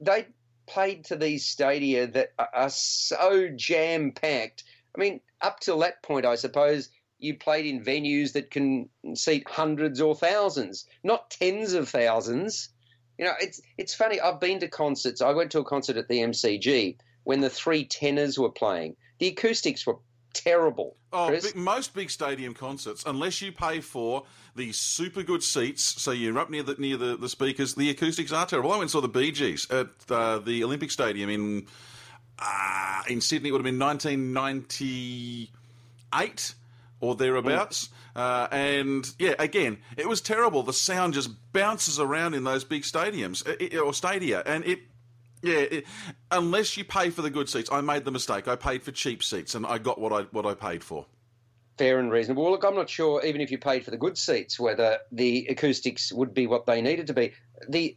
they 0.00 0.26
played 0.72 1.04
to 1.04 1.16
these 1.16 1.46
stadia 1.46 2.06
that 2.06 2.32
are, 2.38 2.70
so 2.70 3.48
jam 3.54 4.12
packed. 4.12 4.64
I 4.96 5.00
mean, 5.00 5.20
up 5.40 5.60
till 5.60 5.78
that 5.80 6.02
point, 6.02 6.24
I 6.24 6.34
suppose 6.36 6.88
you 7.18 7.36
played 7.36 7.66
in 7.66 7.84
venues 7.84 8.32
that 8.32 8.50
can 8.50 8.88
seat 9.14 9.46
hundreds 9.48 10.00
or 10.00 10.14
thousands, 10.14 10.86
not 11.04 11.30
tens 11.30 11.74
of 11.74 11.88
thousands. 11.88 12.70
You 13.18 13.26
know, 13.26 13.34
it's 13.40 13.60
it's 13.76 13.94
funny. 13.94 14.18
I've 14.18 14.40
been 14.40 14.60
to 14.60 14.68
concerts. 14.68 15.20
I 15.20 15.32
went 15.32 15.50
to 15.52 15.60
a 15.60 15.64
concert 15.64 15.96
at 15.96 16.08
the 16.08 16.20
MCG 16.20 16.96
when 17.24 17.40
the 17.40 17.50
three 17.50 17.84
tenors 17.84 18.38
were 18.38 18.50
playing. 18.50 18.96
The 19.18 19.28
acoustics 19.28 19.86
were 19.86 19.98
terrible. 20.32 20.96
Oh, 21.12 21.30
big, 21.30 21.54
most 21.54 21.94
big 21.94 22.10
stadium 22.10 22.54
concerts, 22.54 23.04
unless 23.06 23.40
you 23.42 23.52
pay 23.52 23.80
for 23.80 24.24
the 24.56 24.72
super 24.72 25.22
good 25.22 25.42
seats, 25.42 26.00
so 26.00 26.10
you're 26.10 26.38
up 26.38 26.48
near 26.50 26.62
the 26.62 26.74
near 26.74 26.96
the, 26.96 27.16
the 27.16 27.28
speakers, 27.28 27.74
the 27.74 27.90
acoustics 27.90 28.32
are 28.32 28.46
terrible. 28.46 28.70
I 28.70 28.76
went 28.76 28.82
and 28.82 28.90
saw 28.90 29.00
the 29.00 29.08
Bee 29.08 29.32
Gees 29.32 29.70
at 29.70 29.88
uh, 30.10 30.38
the 30.38 30.64
Olympic 30.64 30.90
Stadium 30.90 31.30
in 31.30 31.66
uh, 32.38 33.02
in 33.08 33.20
Sydney. 33.20 33.50
It 33.50 33.52
would 33.52 33.58
have 33.58 33.64
been 33.64 33.78
1998 33.78 36.54
or 37.00 37.14
thereabouts. 37.16 37.90
Uh, 38.14 38.46
and 38.50 39.10
yeah, 39.18 39.34
again, 39.38 39.78
it 39.96 40.06
was 40.08 40.20
terrible. 40.20 40.62
The 40.62 40.72
sound 40.72 41.14
just 41.14 41.30
bounces 41.52 41.98
around 41.98 42.34
in 42.34 42.44
those 42.44 42.64
big 42.64 42.82
stadiums 42.82 43.46
uh, 43.46 43.56
it, 43.60 43.76
or 43.76 43.94
stadia, 43.94 44.42
and 44.46 44.64
it. 44.64 44.80
Yeah, 45.42 45.58
it, 45.58 45.86
unless 46.30 46.76
you 46.76 46.84
pay 46.84 47.10
for 47.10 47.22
the 47.22 47.30
good 47.30 47.48
seats, 47.48 47.70
I 47.70 47.80
made 47.80 48.04
the 48.04 48.12
mistake. 48.12 48.46
I 48.46 48.56
paid 48.56 48.82
for 48.82 48.92
cheap 48.92 49.22
seats, 49.22 49.54
and 49.54 49.66
I 49.66 49.78
got 49.78 50.00
what 50.00 50.12
I 50.12 50.22
what 50.30 50.46
I 50.46 50.54
paid 50.54 50.84
for. 50.84 51.06
Fair 51.78 51.98
and 51.98 52.10
reasonable. 52.12 52.44
Well, 52.44 52.52
look, 52.52 52.64
I'm 52.64 52.76
not 52.76 52.88
sure, 52.88 53.24
even 53.24 53.40
if 53.40 53.50
you 53.50 53.58
paid 53.58 53.84
for 53.84 53.90
the 53.90 53.96
good 53.96 54.16
seats, 54.16 54.60
whether 54.60 54.98
the 55.10 55.46
acoustics 55.48 56.12
would 56.12 56.32
be 56.32 56.46
what 56.46 56.66
they 56.66 56.80
needed 56.80 57.08
to 57.08 57.14
be. 57.14 57.32
The 57.68 57.96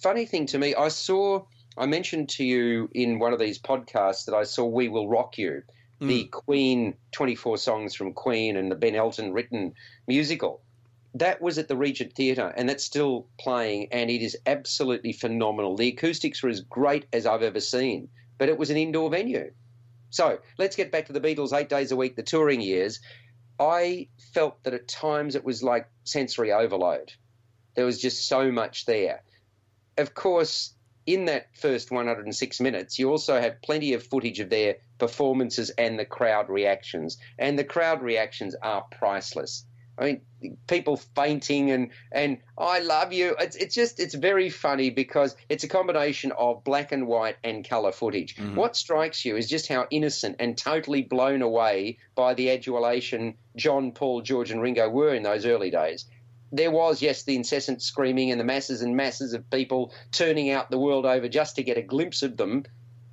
funny 0.00 0.26
thing 0.26 0.46
to 0.46 0.58
me, 0.58 0.74
I 0.74 0.88
saw, 0.88 1.44
I 1.78 1.86
mentioned 1.86 2.28
to 2.30 2.44
you 2.44 2.90
in 2.92 3.18
one 3.20 3.32
of 3.32 3.38
these 3.38 3.58
podcasts 3.58 4.26
that 4.26 4.34
I 4.34 4.42
saw 4.42 4.66
We 4.66 4.88
Will 4.88 5.08
Rock 5.08 5.38
You, 5.38 5.62
the 6.00 6.24
hmm. 6.24 6.30
Queen 6.30 6.94
24 7.12 7.58
songs 7.58 7.94
from 7.94 8.12
Queen 8.12 8.56
and 8.56 8.70
the 8.70 8.74
Ben 8.74 8.96
Elton 8.96 9.32
written 9.32 9.74
musical. 10.08 10.60
That 11.14 11.42
was 11.42 11.58
at 11.58 11.68
the 11.68 11.76
Regent 11.76 12.14
Theatre, 12.14 12.52
and 12.56 12.68
that's 12.68 12.84
still 12.84 13.28
playing, 13.38 13.88
and 13.92 14.10
it 14.10 14.22
is 14.22 14.36
absolutely 14.46 15.12
phenomenal. 15.12 15.76
The 15.76 15.88
acoustics 15.88 16.42
were 16.42 16.48
as 16.48 16.60
great 16.60 17.06
as 17.12 17.26
I've 17.26 17.42
ever 17.42 17.60
seen, 17.60 18.08
but 18.38 18.48
it 18.48 18.56
was 18.56 18.70
an 18.70 18.78
indoor 18.78 19.10
venue. 19.10 19.52
So 20.08 20.38
let's 20.58 20.76
get 20.76 20.90
back 20.90 21.06
to 21.06 21.12
the 21.12 21.20
Beatles 21.20 21.52
eight 21.52 21.68
days 21.68 21.92
a 21.92 21.96
week, 21.96 22.16
the 22.16 22.22
touring 22.22 22.60
years. 22.60 23.00
I 23.58 24.08
felt 24.32 24.62
that 24.64 24.74
at 24.74 24.88
times 24.88 25.34
it 25.34 25.44
was 25.44 25.62
like 25.62 25.88
sensory 26.04 26.52
overload. 26.52 27.12
There 27.74 27.86
was 27.86 28.00
just 28.00 28.26
so 28.26 28.50
much 28.50 28.86
there. 28.86 29.22
Of 29.98 30.14
course, 30.14 30.74
in 31.06 31.26
that 31.26 31.48
first 31.56 31.90
106 31.90 32.60
minutes, 32.60 32.98
you 32.98 33.10
also 33.10 33.40
have 33.40 33.60
plenty 33.62 33.92
of 33.92 34.06
footage 34.06 34.40
of 34.40 34.50
their 34.50 34.76
performances 34.98 35.70
and 35.70 35.98
the 35.98 36.04
crowd 36.04 36.48
reactions. 36.48 37.18
And 37.38 37.58
the 37.58 37.64
crowd 37.64 38.02
reactions 38.02 38.54
are 38.62 38.84
priceless. 38.90 39.66
I 39.98 40.04
mean, 40.40 40.56
people 40.66 40.96
fainting 40.96 41.70
and 41.70 41.90
and 42.10 42.38
I 42.56 42.80
love 42.80 43.12
you. 43.12 43.36
It's 43.38 43.56
it's 43.56 43.74
just 43.74 44.00
it's 44.00 44.14
very 44.14 44.48
funny 44.48 44.90
because 44.90 45.36
it's 45.48 45.64
a 45.64 45.68
combination 45.68 46.32
of 46.32 46.64
black 46.64 46.92
and 46.92 47.06
white 47.06 47.36
and 47.44 47.68
color 47.68 47.92
footage. 47.92 48.36
Mm. 48.36 48.54
What 48.54 48.76
strikes 48.76 49.24
you 49.24 49.36
is 49.36 49.48
just 49.48 49.68
how 49.68 49.86
innocent 49.90 50.36
and 50.38 50.56
totally 50.56 51.02
blown 51.02 51.42
away 51.42 51.98
by 52.14 52.34
the 52.34 52.50
adulation 52.50 53.34
John, 53.56 53.92
Paul, 53.92 54.22
George, 54.22 54.50
and 54.50 54.62
Ringo 54.62 54.88
were 54.88 55.14
in 55.14 55.22
those 55.22 55.44
early 55.44 55.70
days. 55.70 56.06
There 56.54 56.70
was, 56.70 57.00
yes, 57.00 57.22
the 57.22 57.36
incessant 57.36 57.80
screaming 57.80 58.30
and 58.30 58.40
the 58.40 58.44
masses 58.44 58.82
and 58.82 58.96
masses 58.96 59.32
of 59.32 59.48
people 59.50 59.92
turning 60.10 60.50
out 60.50 60.70
the 60.70 60.78
world 60.78 61.06
over 61.06 61.28
just 61.28 61.56
to 61.56 61.62
get 61.62 61.78
a 61.78 61.82
glimpse 61.82 62.22
of 62.22 62.36
them, 62.36 62.64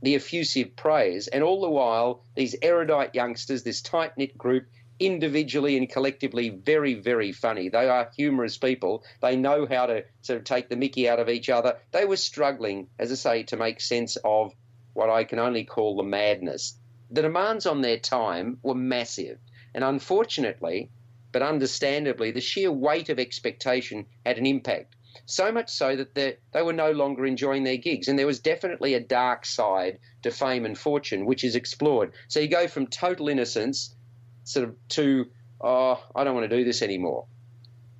the 0.01 0.15
effusive 0.15 0.75
praise, 0.75 1.27
and 1.27 1.41
all 1.41 1.61
the 1.61 1.69
while, 1.69 2.23
these 2.35 2.55
erudite 2.61 3.15
youngsters, 3.15 3.63
this 3.63 3.81
tight 3.81 4.17
knit 4.17 4.37
group, 4.37 4.65
individually 4.99 5.77
and 5.77 5.89
collectively 5.89 6.49
very, 6.49 6.93
very 6.95 7.31
funny. 7.31 7.69
They 7.69 7.87
are 7.87 8.11
humorous 8.15 8.57
people. 8.57 9.03
They 9.21 9.35
know 9.35 9.65
how 9.65 9.85
to 9.87 10.03
sort 10.21 10.39
of 10.39 10.45
take 10.45 10.69
the 10.69 10.75
mickey 10.75 11.07
out 11.07 11.19
of 11.19 11.29
each 11.29 11.49
other. 11.49 11.77
They 11.91 12.05
were 12.05 12.17
struggling, 12.17 12.89
as 12.99 13.11
I 13.11 13.15
say, 13.15 13.43
to 13.43 13.57
make 13.57 13.81
sense 13.81 14.17
of 14.23 14.53
what 14.93 15.09
I 15.09 15.23
can 15.23 15.39
only 15.39 15.63
call 15.63 15.95
the 15.95 16.03
madness. 16.03 16.77
The 17.11 17.21
demands 17.21 17.65
on 17.65 17.81
their 17.81 17.97
time 17.99 18.59
were 18.61 18.75
massive. 18.75 19.39
And 19.73 19.83
unfortunately, 19.83 20.91
but 21.31 21.41
understandably, 21.41 22.31
the 22.31 22.41
sheer 22.41 22.71
weight 22.71 23.09
of 23.09 23.19
expectation 23.19 24.05
had 24.25 24.37
an 24.37 24.45
impact. 24.45 24.95
So 25.25 25.51
much 25.51 25.69
so 25.69 25.95
that 25.95 26.15
they, 26.15 26.37
they 26.53 26.61
were 26.61 26.73
no 26.73 26.91
longer 26.91 27.25
enjoying 27.25 27.63
their 27.63 27.77
gigs. 27.77 28.07
And 28.07 28.17
there 28.17 28.27
was 28.27 28.39
definitely 28.39 28.95
a 28.95 28.99
dark 28.99 29.45
side 29.45 29.99
to 30.23 30.31
fame 30.31 30.65
and 30.65 30.77
fortune, 30.77 31.25
which 31.25 31.43
is 31.43 31.55
explored. 31.55 32.13
So 32.27 32.39
you 32.39 32.47
go 32.47 32.67
from 32.67 32.87
total 32.87 33.29
innocence 33.29 33.95
sort 34.43 34.67
of 34.67 34.75
to, 34.89 35.25
oh, 35.61 36.03
I 36.15 36.23
don't 36.23 36.35
want 36.35 36.49
to 36.49 36.57
do 36.57 36.63
this 36.63 36.81
anymore. 36.81 37.25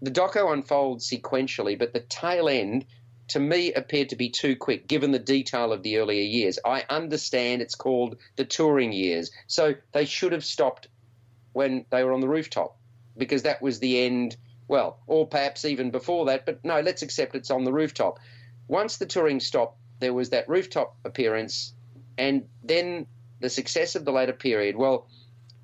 The 0.01 0.11
doco 0.11 0.53
unfolds 0.53 1.09
sequentially, 1.09 1.77
but 1.77 1.93
the 1.93 1.99
tail 1.99 2.47
end, 2.47 2.85
to 3.29 3.39
me, 3.39 3.73
appeared 3.73 4.09
to 4.09 4.15
be 4.15 4.29
too 4.29 4.55
quick 4.55 4.87
given 4.87 5.11
the 5.11 5.19
detail 5.19 5.73
of 5.73 5.83
the 5.83 5.97
earlier 5.97 6.23
years. 6.23 6.57
I 6.65 6.85
understand 6.89 7.61
it's 7.61 7.75
called 7.75 8.17
the 8.37 8.45
touring 8.45 8.93
years, 8.93 9.31
so 9.47 9.75
they 9.91 10.05
should 10.05 10.31
have 10.31 10.45
stopped 10.45 10.87
when 11.53 11.85
they 11.89 12.03
were 12.03 12.13
on 12.13 12.21
the 12.21 12.29
rooftop 12.29 12.77
because 13.17 13.43
that 13.43 13.61
was 13.61 13.79
the 13.79 13.99
end, 14.05 14.37
well, 14.67 14.99
or 15.05 15.27
perhaps 15.27 15.65
even 15.65 15.91
before 15.91 16.25
that, 16.25 16.45
but 16.45 16.63
no, 16.63 16.79
let's 16.79 17.01
accept 17.01 17.35
it's 17.35 17.51
on 17.51 17.65
the 17.65 17.73
rooftop. 17.73 18.19
Once 18.67 18.97
the 18.97 19.05
touring 19.05 19.39
stopped, 19.39 19.77
there 19.99 20.13
was 20.13 20.29
that 20.29 20.47
rooftop 20.47 20.95
appearance, 21.03 21.73
and 22.17 22.45
then 22.63 23.05
the 23.41 23.49
success 23.49 23.95
of 23.95 24.05
the 24.05 24.11
later 24.11 24.33
period, 24.33 24.77
well, 24.77 25.07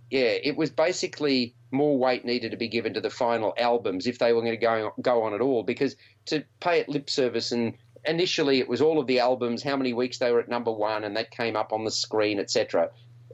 yeah, 0.09 0.37
it 0.43 0.55
was 0.55 0.69
basically 0.69 1.55
more 1.71 1.97
weight 1.97 2.25
needed 2.25 2.51
to 2.51 2.57
be 2.57 2.67
given 2.67 2.93
to 2.93 3.01
the 3.01 3.09
final 3.09 3.53
albums 3.57 4.07
if 4.07 4.19
they 4.19 4.33
were 4.33 4.41
going 4.41 4.53
to 4.53 4.57
go 4.57 4.93
go 5.01 5.23
on 5.23 5.33
at 5.33 5.41
all. 5.41 5.63
Because 5.63 5.95
to 6.25 6.43
pay 6.59 6.79
it 6.79 6.89
lip 6.89 7.09
service 7.09 7.51
and 7.51 7.73
initially 8.05 8.59
it 8.59 8.69
was 8.69 8.81
all 8.81 8.99
of 8.99 9.07
the 9.07 9.19
albums, 9.19 9.63
how 9.63 9.75
many 9.75 9.93
weeks 9.93 10.19
they 10.19 10.31
were 10.31 10.39
at 10.39 10.49
number 10.49 10.71
one, 10.71 11.03
and 11.03 11.17
that 11.17 11.31
came 11.31 11.55
up 11.55 11.73
on 11.73 11.83
the 11.83 11.91
screen, 11.91 12.39
etc. 12.39 12.89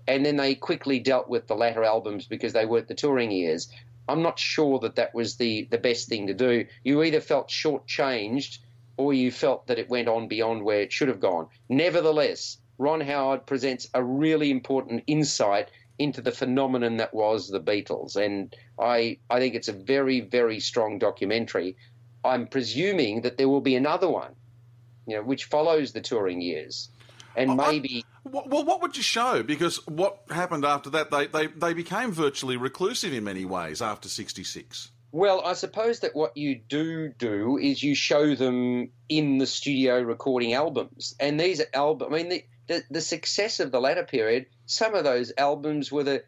And 0.07 0.25
then 0.25 0.37
they 0.37 0.55
quickly 0.55 0.99
dealt 0.99 1.29
with 1.29 1.47
the 1.47 1.55
latter 1.55 1.83
albums 1.83 2.25
because 2.25 2.53
they 2.53 2.65
weren't 2.65 2.87
the 2.87 2.95
touring 2.95 3.31
years. 3.31 3.69
I'm 4.07 4.23
not 4.23 4.39
sure 4.39 4.79
that 4.79 4.95
that 4.95 5.13
was 5.13 5.37
the 5.37 5.67
the 5.71 5.77
best 5.77 6.07
thing 6.07 6.27
to 6.27 6.33
do. 6.33 6.65
You 6.83 7.03
either 7.03 7.21
felt 7.21 7.49
shortchanged 7.49 8.59
or 8.97 9.13
you 9.13 9.31
felt 9.31 9.67
that 9.67 9.79
it 9.79 9.89
went 9.89 10.07
on 10.07 10.27
beyond 10.27 10.63
where 10.63 10.81
it 10.81 10.91
should 10.91 11.07
have 11.07 11.19
gone. 11.19 11.47
Nevertheless, 11.69 12.57
Ron 12.77 13.01
Howard 13.01 13.45
presents 13.45 13.87
a 13.93 14.03
really 14.03 14.49
important 14.49 15.03
insight 15.07 15.69
into 15.99 16.21
the 16.21 16.31
phenomenon 16.31 16.97
that 16.97 17.13
was 17.13 17.47
the 17.49 17.59
Beatles. 17.59 18.15
And 18.15 18.55
I, 18.79 19.17
I 19.29 19.39
think 19.39 19.55
it's 19.55 19.67
a 19.67 19.73
very, 19.73 20.21
very 20.21 20.59
strong 20.59 20.99
documentary. 20.99 21.75
I'm 22.23 22.47
presuming 22.47 23.21
that 23.21 23.37
there 23.37 23.49
will 23.49 23.61
be 23.61 23.75
another 23.75 24.09
one, 24.09 24.35
you 25.07 25.15
know, 25.15 25.23
which 25.23 25.45
follows 25.45 25.93
the 25.93 26.01
touring 26.01 26.41
years. 26.41 26.89
And 27.35 27.51
I- 27.61 27.71
maybe 27.71 28.05
Well, 28.23 28.45
well, 28.47 28.65
what 28.65 28.81
would 28.81 28.97
you 28.97 29.03
show? 29.03 29.43
Because 29.43 29.85
what 29.87 30.19
happened 30.29 30.65
after 30.65 30.89
that, 30.91 31.11
they, 31.11 31.27
they, 31.27 31.47
they 31.47 31.73
became 31.73 32.11
virtually 32.11 32.57
reclusive 32.57 33.13
in 33.13 33.23
many 33.23 33.45
ways 33.45 33.81
after 33.81 34.09
66. 34.09 34.91
Well, 35.13 35.41
I 35.45 35.53
suppose 35.53 35.99
that 36.01 36.15
what 36.15 36.37
you 36.37 36.55
do 36.55 37.09
do 37.17 37.57
is 37.57 37.83
you 37.83 37.95
show 37.95 38.33
them 38.33 38.91
in 39.09 39.39
the 39.39 39.45
studio 39.45 40.01
recording 40.01 40.53
albums, 40.53 41.15
and 41.19 41.37
these 41.37 41.61
albums. 41.73 42.13
I 42.13 42.15
mean, 42.15 42.29
the, 42.29 42.45
the 42.71 42.83
the 42.89 43.01
success 43.01 43.59
of 43.59 43.71
the 43.71 43.81
latter 43.81 44.03
period. 44.03 44.45
Some 44.65 44.95
of 44.95 45.03
those 45.03 45.33
albums 45.37 45.91
were 45.91 46.03
the 46.03 46.23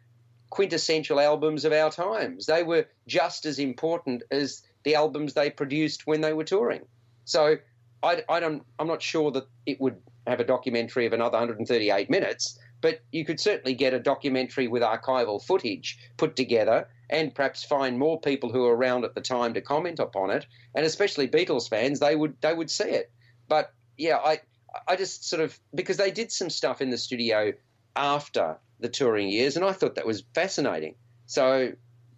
quintessential 0.50 1.18
albums 1.18 1.64
of 1.64 1.72
our 1.72 1.90
times. 1.90 2.46
They 2.46 2.62
were 2.62 2.86
just 3.06 3.46
as 3.46 3.58
important 3.58 4.22
as 4.30 4.62
the 4.84 4.94
albums 4.94 5.32
they 5.32 5.48
produced 5.48 6.06
when 6.06 6.20
they 6.20 6.34
were 6.34 6.44
touring. 6.44 6.82
So, 7.24 7.56
I, 8.02 8.22
I 8.28 8.40
don't. 8.40 8.62
I'm 8.78 8.86
not 8.86 9.00
sure 9.00 9.30
that 9.30 9.46
it 9.64 9.80
would 9.80 9.96
have 10.26 10.40
a 10.40 10.44
documentary 10.44 11.06
of 11.06 11.14
another 11.14 11.38
138 11.38 12.10
minutes, 12.10 12.58
but 12.82 13.00
you 13.10 13.24
could 13.24 13.40
certainly 13.40 13.74
get 13.74 13.94
a 13.94 13.98
documentary 13.98 14.68
with 14.68 14.82
archival 14.82 15.42
footage 15.42 15.98
put 16.18 16.36
together 16.36 16.88
and 17.08 17.34
perhaps 17.34 17.64
find 17.64 17.98
more 17.98 18.20
people 18.20 18.50
who 18.52 18.62
were 18.62 18.76
around 18.76 19.04
at 19.04 19.14
the 19.14 19.20
time 19.20 19.54
to 19.54 19.60
comment 19.62 19.98
upon 19.98 20.30
it, 20.30 20.46
and 20.74 20.84
especially 20.84 21.26
Beatles 21.26 21.70
fans, 21.70 22.00
they 22.00 22.16
would 22.16 22.38
they 22.42 22.52
would 22.52 22.70
see 22.70 22.84
it. 22.84 23.10
But 23.48 23.72
yeah, 23.96 24.18
I 24.18 24.40
I 24.86 24.96
just 24.96 25.28
sort 25.28 25.42
of 25.42 25.58
because 25.74 25.96
they 25.96 26.10
did 26.10 26.32
some 26.32 26.50
stuff 26.50 26.80
in 26.80 26.90
the 26.90 26.98
studio 26.98 27.52
after 27.96 28.58
the 28.80 28.88
touring 28.88 29.28
years, 29.28 29.56
and 29.56 29.64
I 29.64 29.72
thought 29.72 29.94
that 29.96 30.06
was 30.06 30.24
fascinating. 30.34 30.96
So 31.26 31.72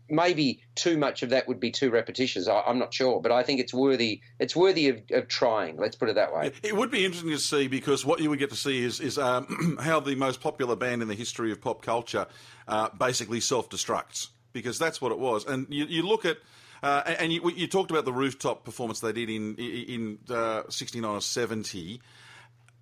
maybe 0.08 0.62
too 0.74 0.96
much 0.96 1.22
of 1.22 1.30
that 1.30 1.48
would 1.48 1.60
be 1.60 1.70
too 1.70 1.90
repetitious. 1.90 2.48
I, 2.48 2.62
I'm 2.66 2.78
not 2.78 2.94
sure, 2.94 3.20
but 3.20 3.32
I 3.32 3.42
think 3.42 3.60
it's 3.60 3.74
worthy. 3.74 4.20
It's 4.38 4.54
worthy 4.54 4.88
of, 4.88 5.02
of 5.10 5.28
trying. 5.28 5.76
Let's 5.76 5.96
put 5.96 6.08
it 6.08 6.14
that 6.14 6.32
way. 6.34 6.52
It 6.62 6.76
would 6.76 6.90
be 6.90 7.04
interesting 7.04 7.30
to 7.30 7.38
see 7.38 7.68
because 7.68 8.04
what 8.04 8.20
you 8.20 8.30
would 8.30 8.38
get 8.38 8.50
to 8.50 8.56
see 8.56 8.84
is, 8.84 9.00
is 9.00 9.18
um, 9.18 9.78
how 9.82 10.00
the 10.00 10.14
most 10.14 10.40
popular 10.40 10.76
band 10.76 11.02
in 11.02 11.08
the 11.08 11.14
history 11.14 11.52
of 11.52 11.60
pop 11.60 11.82
culture 11.82 12.26
uh, 12.68 12.88
basically 12.90 13.40
self 13.40 13.68
destructs 13.68 14.28
because 14.52 14.78
that's 14.78 15.00
what 15.00 15.12
it 15.12 15.18
was. 15.18 15.44
And 15.46 15.66
you, 15.70 15.86
you 15.86 16.06
look 16.06 16.24
at. 16.24 16.38
Uh, 16.82 17.14
and 17.18 17.32
you, 17.32 17.50
you 17.52 17.66
talked 17.66 17.90
about 17.90 18.04
the 18.04 18.12
rooftop 18.12 18.62
performance 18.62 19.00
they 19.00 19.10
did 19.10 19.30
in 19.30 19.56
in 19.56 20.18
uh, 20.28 20.62
69 20.68 21.10
or 21.10 21.20
70, 21.22 22.02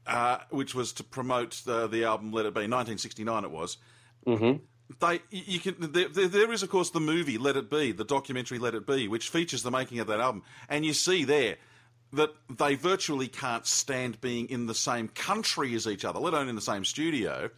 uh, 0.07 0.39
which 0.51 0.75
was 0.75 0.93
to 0.95 1.05
promote 1.05 1.63
the, 1.65 1.87
the 1.87 2.05
album 2.05 2.33
Let 2.33 2.47
It 2.47 2.55
Be. 2.55 2.61
1969 2.61 3.45
it 3.45 3.51
was. 3.51 3.77
Mm-hmm. 4.27 4.63
They, 5.01 5.21
you 5.31 5.61
can. 5.61 5.77
There, 5.79 6.09
there- 6.09 6.53
is, 6.53 6.63
of 6.63 6.69
course, 6.69 6.91
the 6.91 7.01
movie 7.01 7.39
Let 7.39 7.57
It 7.57 7.71
Be, 7.71 7.93
the 7.93 8.05
documentary 8.05 8.59
Let 8.59 8.75
It 8.75 8.87
Be, 8.87 9.09
which 9.09 9.29
features 9.29 9.63
the 9.63 9.71
making 9.71 9.99
of 9.99 10.07
that 10.09 10.21
album, 10.21 10.43
and 10.69 10.85
you 10.85 10.93
see 10.93 11.25
there 11.25 11.57
that 12.13 12.31
they 12.49 12.75
virtually 12.77 13.27
can't 13.27 13.67
stand 13.67 14.21
being 14.21 14.49
in 14.49 14.67
the 14.67 14.75
same 14.75 15.09
country 15.09 15.75
as 15.75 15.87
each 15.89 16.05
other, 16.05 16.21
let 16.21 16.33
alone 16.33 16.49
in 16.49 16.55
the 16.55 16.61
same 16.61 16.85
studio. 16.85 17.51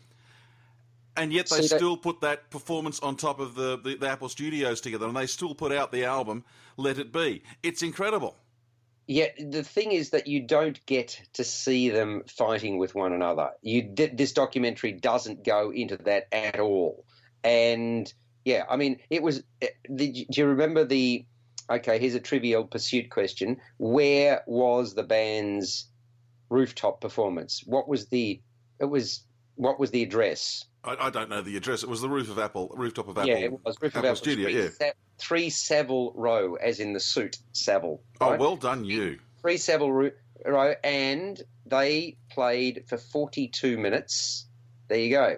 And 1.15 1.33
yet 1.33 1.49
they 1.49 1.63
still 1.63 1.97
put 1.97 2.21
that 2.21 2.51
performance 2.51 3.01
on 3.01 3.17
top 3.17 3.41
of 3.41 3.55
the, 3.55 3.79
the, 3.79 3.97
the 3.97 4.09
Apple 4.09 4.29
Studios 4.29 4.81
together, 4.81 5.07
and 5.07 5.17
they 5.17 5.27
still 5.27 5.55
put 5.55 5.73
out 5.73 5.91
the 5.91 6.05
album 6.05 6.45
"Let 6.77 6.99
It 6.99 7.13
Be." 7.13 7.43
It's 7.63 7.83
incredible. 7.83 8.37
Yeah, 9.07 9.29
the 9.39 9.63
thing 9.63 9.93
is 9.93 10.11
that 10.11 10.27
you 10.27 10.43
don't 10.47 10.85
get 10.87 11.21
to 11.35 11.45
see 11.45 11.91
them 11.91 12.23
fighting 12.27 12.79
with 12.79 12.95
one 12.95 13.13
another. 13.13 13.51
You 13.63 13.95
this 13.95 14.33
documentary 14.33 14.93
doesn't 14.93 15.45
go 15.45 15.71
into 15.71 15.97
that 15.99 16.27
at 16.33 16.59
all. 16.59 17.05
And 17.45 18.13
yeah, 18.45 18.65
I 18.69 18.77
mean, 18.77 18.99
it 19.11 19.23
was. 19.23 19.45
eh, 19.63 19.69
Do 19.95 20.13
you 20.31 20.47
remember 20.47 20.85
the? 20.85 21.25
Okay, 21.71 21.99
here's 21.99 22.15
a 22.15 22.21
trivial 22.21 22.65
pursuit 22.65 23.11
question. 23.11 23.59
Where 23.79 24.43
was 24.47 24.95
the 24.95 25.03
band's 25.05 25.89
rooftop 26.49 27.01
performance? 27.01 27.63
What 27.65 27.89
was 27.89 28.07
the? 28.07 28.41
It 28.81 28.87
was. 28.87 29.25
What 29.55 29.79
was 29.79 29.91
the 29.93 30.03
address? 30.03 30.65
I, 30.87 31.07
I 31.07 31.11
don't 31.11 31.29
know 31.29 31.43
the 31.43 31.57
address. 31.57 31.83
It 31.83 31.89
was 31.89 32.01
the 32.01 32.09
roof 32.09 32.31
of 32.31 32.39
Apple, 32.39 32.73
rooftop 32.75 33.09
of 33.09 33.19
Apple. 33.19 33.29
yeah, 33.31 33.37
it 33.37 33.65
was 33.65 33.77
roof 33.81 33.93
of 33.95 33.99
Apple 33.99 34.09
Apple 34.11 34.17
Studio. 34.17 34.49
Three, 34.51 34.63
Yeah. 34.63 34.69
Sa- 34.71 34.93
three 35.19 35.51
Savile 35.51 36.13
Row, 36.15 36.55
as 36.55 36.81
in 36.81 36.93
the 36.93 37.01
suit 37.01 37.39
Savile. 37.53 38.01
Oh, 38.21 38.37
well 38.37 38.57
done, 38.57 38.85
you. 38.85 39.19
three 39.41 39.57
Savile 39.57 39.93
Ro- 39.93 40.11
Row, 40.45 40.75
and 40.85 41.43
they 41.67 42.17
played 42.31 42.85
for 42.89 42.99
42 42.99 43.77
minutes. 43.79 44.47
There 44.89 44.99
you 44.99 45.11
go, 45.11 45.37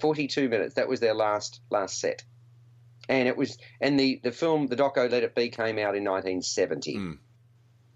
42 0.00 0.48
minutes. 0.48 0.74
That 0.74 0.88
was 0.88 1.00
their 1.00 1.14
last 1.14 1.60
last 1.70 1.98
set, 2.00 2.22
and 3.08 3.28
it 3.28 3.36
was 3.36 3.56
and 3.80 3.98
the 3.98 4.20
the 4.22 4.32
film 4.32 4.66
the 4.66 4.76
doco 4.76 5.10
Let 5.10 5.22
It 5.22 5.34
Be 5.34 5.48
came 5.48 5.78
out 5.78 5.94
in 5.96 6.04
1970, 6.04 6.96
Mm. 6.96 7.18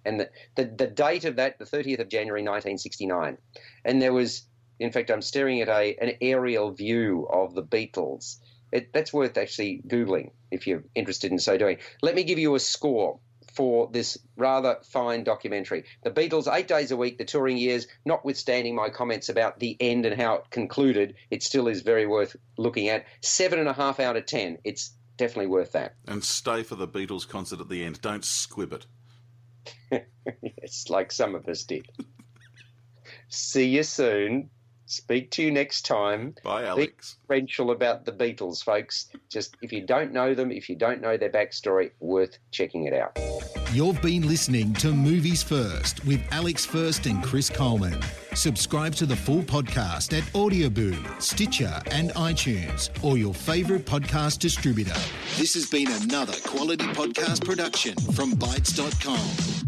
and 0.06 0.20
the, 0.20 0.30
the 0.54 0.64
the 0.64 0.86
date 0.86 1.24
of 1.26 1.36
that 1.36 1.58
the 1.58 1.64
30th 1.66 2.00
of 2.00 2.08
January 2.08 2.40
1969, 2.42 3.36
and 3.84 4.00
there 4.00 4.12
was 4.14 4.42
in 4.78 4.92
fact 4.92 5.10
I'm 5.10 5.22
staring 5.22 5.60
at 5.60 5.68
a 5.68 5.96
an 6.00 6.16
aerial 6.20 6.72
view 6.72 7.26
of 7.30 7.54
the 7.54 7.62
Beatles. 7.62 8.38
It, 8.70 8.92
that's 8.92 9.12
worth 9.12 9.38
actually 9.38 9.82
googling 9.86 10.32
if 10.50 10.66
you're 10.66 10.84
interested 10.94 11.32
in 11.32 11.38
so 11.38 11.56
doing. 11.56 11.78
Let 12.02 12.14
me 12.14 12.24
give 12.24 12.38
you 12.38 12.54
a 12.54 12.60
score 12.60 13.18
for 13.54 13.88
this 13.90 14.18
rather 14.36 14.78
fine 14.84 15.24
documentary. 15.24 15.84
The 16.04 16.10
Beatles, 16.10 16.52
eight 16.52 16.68
days 16.68 16.90
a 16.92 16.96
week, 16.96 17.18
the 17.18 17.24
touring 17.24 17.56
years, 17.56 17.88
notwithstanding 18.04 18.74
my 18.74 18.88
comments 18.88 19.28
about 19.28 19.58
the 19.58 19.76
end 19.80 20.06
and 20.06 20.20
how 20.20 20.34
it 20.34 20.50
concluded, 20.50 21.16
it 21.30 21.42
still 21.42 21.66
is 21.66 21.82
very 21.82 22.06
worth 22.06 22.36
looking 22.56 22.88
at. 22.88 23.06
Seven 23.20 23.58
and 23.58 23.68
a 23.68 23.72
half 23.72 24.00
out 24.00 24.16
of 24.16 24.26
ten. 24.26 24.58
It's 24.64 24.94
definitely 25.16 25.48
worth 25.48 25.72
that. 25.72 25.94
And 26.06 26.22
stay 26.22 26.62
for 26.62 26.76
the 26.76 26.86
Beatles 26.86 27.28
concert 27.28 27.60
at 27.60 27.68
the 27.68 27.84
end. 27.84 28.00
Don't 28.00 28.24
squib 28.24 28.72
it. 28.72 28.86
It's 30.58 30.90
like 30.90 31.10
some 31.10 31.34
of 31.34 31.48
us 31.48 31.64
did. 31.64 31.86
See 33.28 33.68
you 33.68 33.82
soon. 33.82 34.50
Speak 34.88 35.30
to 35.32 35.42
you 35.42 35.50
next 35.50 35.84
time. 35.84 36.34
Bye, 36.42 36.62
Be 36.62 36.68
Alex. 36.68 37.16
differential 37.22 37.72
about 37.72 38.06
the 38.06 38.12
Beatles, 38.12 38.64
folks. 38.64 39.10
Just 39.28 39.54
if 39.60 39.70
you 39.70 39.86
don't 39.86 40.12
know 40.12 40.34
them, 40.34 40.50
if 40.50 40.68
you 40.70 40.76
don't 40.76 41.02
know 41.02 41.18
their 41.18 41.28
backstory, 41.28 41.90
worth 42.00 42.38
checking 42.52 42.84
it 42.86 42.94
out. 42.94 43.16
You've 43.74 44.00
been 44.00 44.26
listening 44.26 44.72
to 44.74 44.92
Movies 44.94 45.42
First 45.42 46.02
with 46.06 46.22
Alex 46.30 46.64
First 46.64 47.04
and 47.04 47.22
Chris 47.22 47.50
Coleman. 47.50 48.00
Subscribe 48.34 48.94
to 48.94 49.04
the 49.04 49.16
full 49.16 49.42
podcast 49.42 50.16
at 50.16 50.24
Audioboom, 50.32 51.20
Stitcher, 51.20 51.82
and 51.90 52.10
iTunes, 52.12 52.88
or 53.04 53.18
your 53.18 53.34
favourite 53.34 53.84
podcast 53.84 54.38
distributor. 54.38 54.98
This 55.36 55.52
has 55.52 55.68
been 55.68 55.88
another 56.02 56.34
quality 56.46 56.86
podcast 56.86 57.44
production 57.44 57.94
from 58.14 58.32
Bytes.com. 58.32 59.67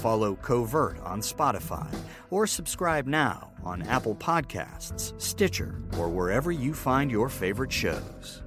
Follow 0.00 0.34
Covert 0.36 0.98
on 1.00 1.20
Spotify 1.20 1.92
or 2.30 2.46
subscribe 2.46 3.06
now 3.06 3.52
on 3.64 3.82
Apple 3.82 4.14
Podcasts, 4.14 5.20
Stitcher, 5.20 5.82
or 5.98 6.08
wherever 6.08 6.52
you 6.52 6.72
find 6.72 7.10
your 7.10 7.28
favorite 7.28 7.72
shows. 7.72 8.42